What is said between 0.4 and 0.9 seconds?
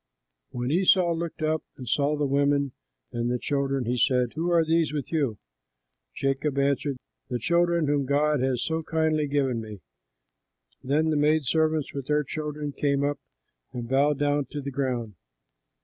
When